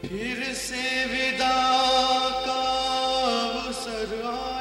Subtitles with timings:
[0.00, 1.58] फिर से विदा
[2.46, 2.60] का
[3.66, 4.57] अवसर आया।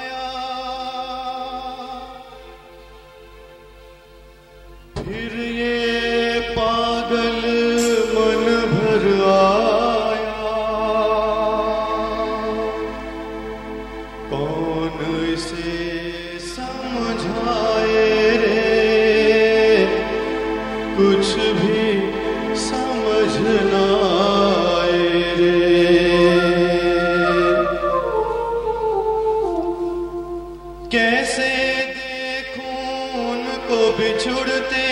[33.67, 34.83] उनको बिछुड़ते,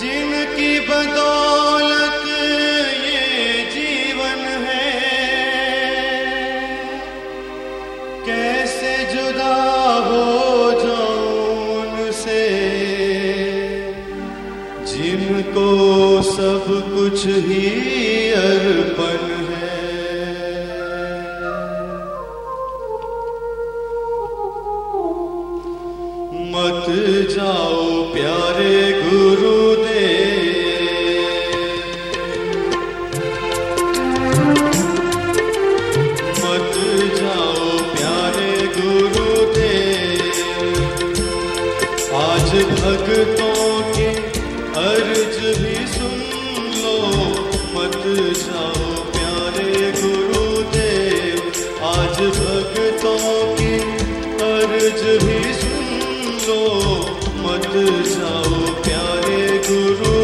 [0.00, 2.22] जिनकी बदौलत
[3.04, 4.88] ये जीवन है।
[8.26, 9.56] कैसे जुदा
[10.08, 10.24] हो
[10.80, 12.46] जाऊँ उनसे,
[14.88, 15.68] जिनको
[16.32, 16.64] सब
[16.94, 17.66] कुछ ही
[18.40, 19.20] अर्पण
[19.52, 19.77] है।
[54.88, 55.88] अर्ज़ भी सुन
[56.44, 56.60] लो
[57.44, 57.66] मत
[58.12, 60.17] जाओ प्यारे गुरुदेव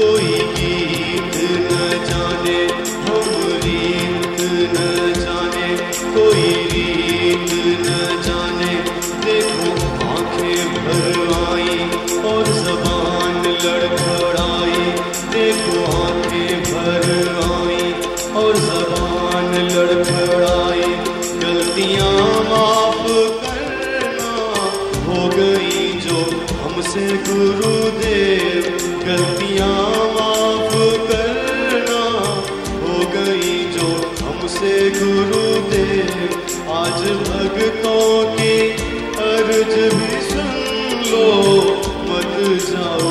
[0.00, 1.72] कोई गीत न
[2.08, 2.60] जाने,
[3.06, 3.26] हम
[3.64, 4.38] रीत
[4.74, 4.84] न
[5.16, 5.68] जाने,
[6.14, 7.50] कोई रीत
[7.80, 7.88] न
[8.26, 8.72] जाने।
[9.24, 9.72] देखो
[10.06, 11.18] आँखें भर
[11.48, 11.74] आई
[12.30, 14.80] और जबान लड़खड़ाई।
[15.34, 17.06] देखो आँखें भर
[17.50, 17.82] आई
[18.42, 20.88] और जबान लड़खड़ाई।
[21.44, 22.14] गलतियाँ
[22.50, 23.06] माफ़
[23.44, 24.32] करना
[25.06, 26.18] हो गई जो
[26.62, 27.69] हमसे गुरुदेव
[39.50, 40.50] अर्ज़ भी सुन
[41.10, 41.24] लो
[42.08, 42.36] मत
[42.68, 43.09] जाओ।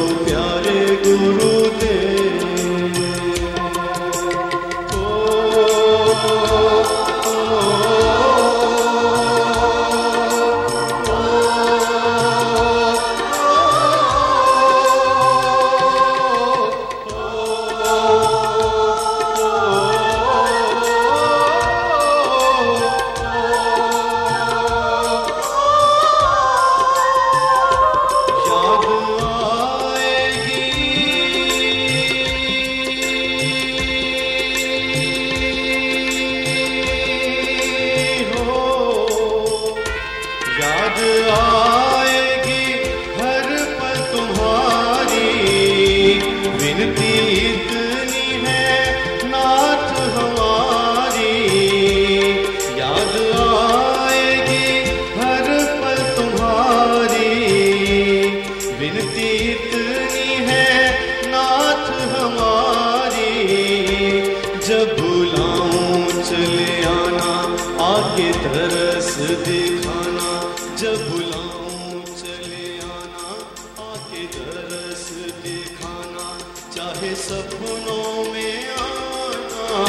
[76.90, 79.82] चाहे सपनों में आना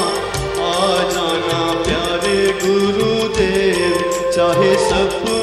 [0.64, 0.73] आ
[1.12, 3.97] जाना प्यारे गुरुदेव
[4.37, 5.39] चाहे सपनों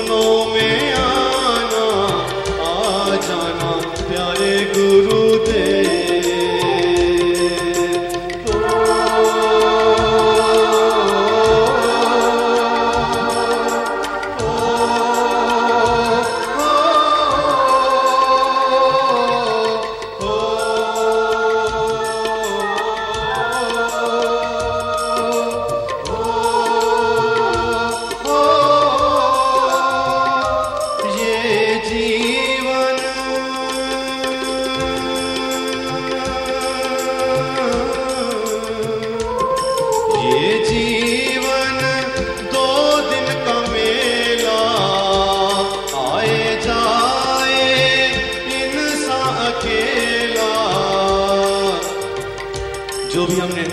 [53.18, 53.64] जो भी हमने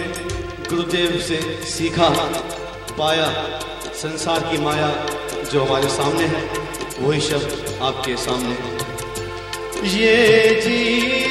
[0.70, 2.08] गुरुदेव से सीखा,
[2.98, 3.26] पाया,
[3.94, 4.88] संसार की माया
[5.52, 6.40] जो हमारे सामने है,
[7.00, 8.70] वही शब्द आपके सामने है।
[10.00, 10.16] ये
[10.60, 11.23] जीवन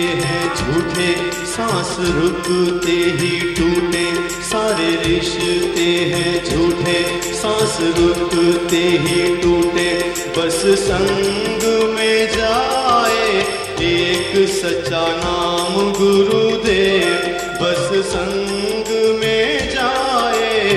[0.00, 9.90] हैं झूठे। सांस रुकते ही टूटे। सारे रिश्ते हैं झूठे। सांस रुकते ही टूटे।
[10.38, 13.44] बस संग में जाए
[13.82, 20.70] एक सच्चा नाम गुरुदेव। बस संग में जाए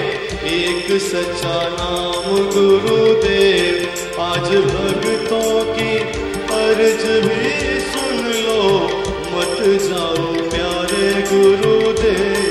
[0.46, 5.98] एक सच्चा नाम गुरुदेव। आज भक्तों की
[6.54, 8.13] अर्ज़ भी सुन
[9.64, 12.43] जाओ प्यारे गुरुदेव।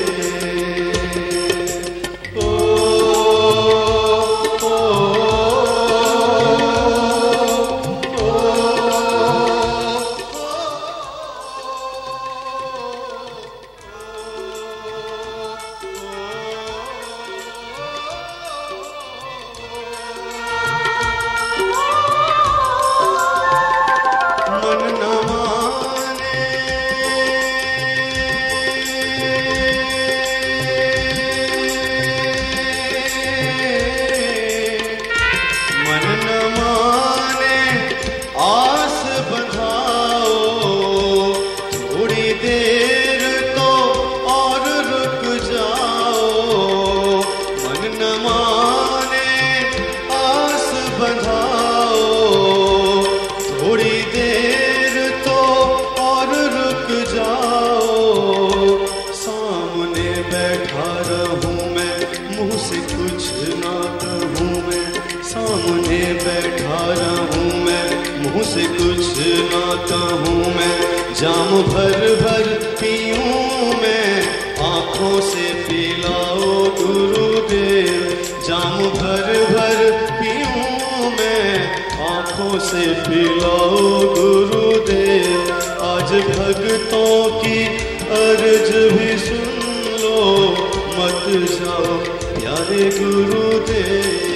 [68.62, 69.18] से कुछ
[69.54, 74.22] ना कहूँ मैं। जाम भर भर पीऊं मैं।
[74.56, 81.68] आँखों से पिलाओ गुरुदेव। जाम भर भर पीऊं मैं।
[82.08, 87.64] आँखों से पिलाओ गुरुदेव। आज भक्तों की
[87.98, 89.62] अर्ज़ भी सुन
[90.00, 91.96] लो। मत जाओ,
[92.40, 94.31] प्यारे गुरुदेव।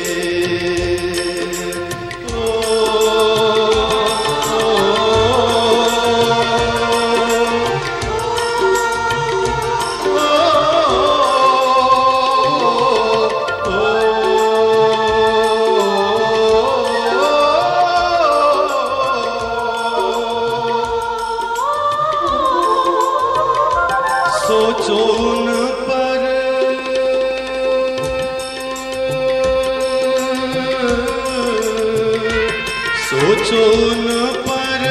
[33.57, 34.07] उन
[34.39, 34.83] पर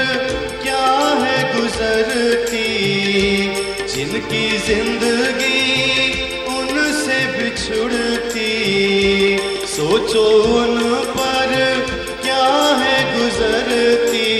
[0.64, 0.88] क्या
[1.24, 2.70] है गुजरती?
[3.88, 5.64] जिनकी ज़िंदगी
[6.58, 8.54] उनसे बिछुड़ती।
[9.68, 10.80] सोचो उन
[11.18, 11.54] पर
[12.24, 12.46] क्या
[12.76, 14.32] है गुजरती?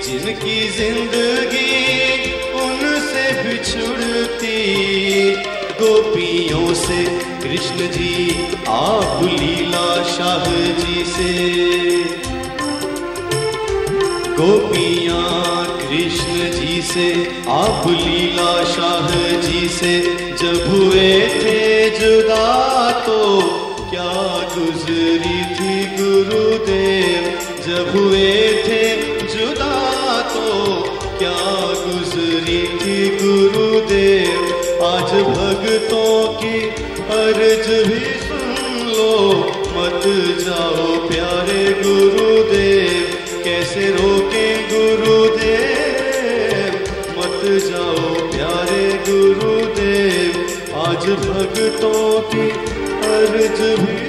[0.00, 1.74] जिनकी ज़िंदगी
[2.62, 4.58] उनसे बिछुड़ती।
[5.80, 7.04] गोपियों से
[7.42, 10.44] कृष्ण जी, आप लीला शाह
[10.78, 12.27] जी से।
[14.38, 17.06] गोपियाँ, कृष्ण जी से,
[17.48, 19.08] आप लीला शाह
[19.40, 20.00] जी से,
[20.34, 23.40] जब हुए थे जुदा तो
[23.90, 24.12] क्या
[24.54, 27.24] गुजरी थी गुरुदेव?
[27.66, 28.32] जब हुए
[28.66, 30.82] थे जुदा तो
[31.18, 31.40] क्या
[31.86, 34.44] गुजरी थी गुरुदेव?
[35.08, 36.60] भक्तों की
[37.18, 39.38] अर्ज़ भी सुन लो,
[39.76, 40.02] मत
[40.40, 44.07] जाओ प्यारे गुरुदेव। कैसे रोके
[49.08, 50.34] गुरुदेव
[50.78, 52.48] आज भक्तों की
[53.08, 54.07] अर्ज़ भी